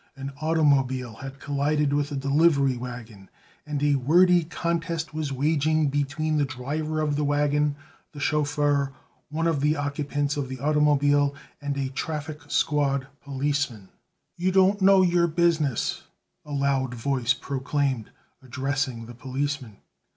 [0.15, 3.29] An automobile had collided with a delivery wagon,
[3.67, 7.75] and a wordy contest was waging between the driver of the wagon,
[8.11, 8.93] the chauffeur,
[9.29, 13.89] one of the occupants of the automobile and a traffic squad policeman.
[14.37, 16.01] "You don't know your business,"
[16.45, 18.09] a loud voice proclaimed,
[18.41, 19.77] addressing the policeman.